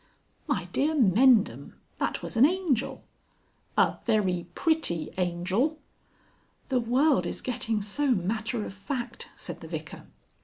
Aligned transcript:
"My 0.47 0.63
dear 0.73 0.95
Mendham 0.95 1.75
that 1.99 2.23
was 2.23 2.35
an 2.35 2.43
Angel!" 2.43 3.03
"A 3.77 3.99
very 4.03 4.47
pretty 4.55 5.11
Angel?" 5.15 5.77
"The 6.69 6.79
world 6.79 7.27
is 7.27 7.39
getting 7.39 7.83
so 7.83 8.07
matter 8.09 8.65
of 8.65 8.73
fact," 8.73 9.29
said 9.35 9.59
the 9.61 9.67
Vicar. 9.67 10.07